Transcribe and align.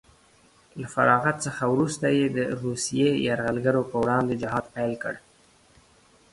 له 0.79 0.87
فراغت 0.93 1.37
څخه 1.45 1.63
وروسته 1.73 2.05
یې 2.17 2.25
د 2.37 2.39
روسیې 2.63 3.09
یرغلګرو 3.27 3.81
په 3.91 3.95
وړاندې 4.03 4.33
جهاد 4.41 4.65
پیل 4.75 4.93
کړ 5.03 5.13